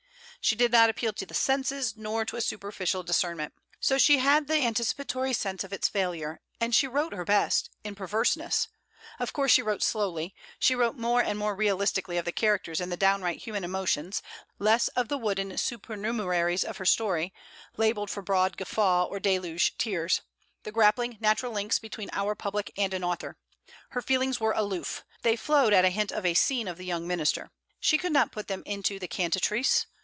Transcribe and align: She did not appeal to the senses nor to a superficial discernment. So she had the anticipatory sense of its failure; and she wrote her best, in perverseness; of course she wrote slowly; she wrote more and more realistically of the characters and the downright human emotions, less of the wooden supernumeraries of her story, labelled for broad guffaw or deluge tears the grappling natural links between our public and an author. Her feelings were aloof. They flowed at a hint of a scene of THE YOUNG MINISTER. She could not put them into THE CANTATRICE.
She 0.43 0.55
did 0.55 0.71
not 0.71 0.89
appeal 0.89 1.13
to 1.13 1.25
the 1.27 1.35
senses 1.35 1.95
nor 1.95 2.25
to 2.25 2.35
a 2.35 2.41
superficial 2.41 3.03
discernment. 3.03 3.53
So 3.79 3.99
she 3.99 4.17
had 4.17 4.47
the 4.47 4.55
anticipatory 4.65 5.33
sense 5.33 5.63
of 5.63 5.71
its 5.71 5.87
failure; 5.87 6.41
and 6.59 6.73
she 6.73 6.87
wrote 6.87 7.13
her 7.13 7.23
best, 7.23 7.69
in 7.83 7.93
perverseness; 7.93 8.67
of 9.19 9.33
course 9.33 9.51
she 9.51 9.61
wrote 9.61 9.83
slowly; 9.83 10.33
she 10.57 10.73
wrote 10.73 10.95
more 10.97 11.21
and 11.21 11.37
more 11.37 11.53
realistically 11.55 12.17
of 12.17 12.25
the 12.25 12.31
characters 12.31 12.81
and 12.81 12.91
the 12.91 12.97
downright 12.97 13.43
human 13.43 13.63
emotions, 13.63 14.23
less 14.57 14.87
of 14.89 15.09
the 15.09 15.17
wooden 15.19 15.59
supernumeraries 15.59 16.63
of 16.63 16.77
her 16.77 16.85
story, 16.87 17.31
labelled 17.77 18.09
for 18.09 18.23
broad 18.23 18.57
guffaw 18.57 19.03
or 19.03 19.19
deluge 19.19 19.77
tears 19.77 20.21
the 20.63 20.71
grappling 20.71 21.17
natural 21.19 21.51
links 21.51 21.77
between 21.77 22.09
our 22.13 22.33
public 22.33 22.71
and 22.75 22.95
an 22.95 23.03
author. 23.03 23.37
Her 23.89 24.01
feelings 24.01 24.39
were 24.39 24.53
aloof. 24.53 25.03
They 25.21 25.35
flowed 25.35 25.71
at 25.71 25.85
a 25.85 25.89
hint 25.91 26.11
of 26.11 26.25
a 26.25 26.33
scene 26.33 26.67
of 26.67 26.77
THE 26.79 26.85
YOUNG 26.85 27.05
MINISTER. 27.05 27.51
She 27.79 27.99
could 27.99 28.11
not 28.11 28.31
put 28.31 28.47
them 28.47 28.63
into 28.65 28.97
THE 28.97 29.07
CANTATRICE. 29.07 29.85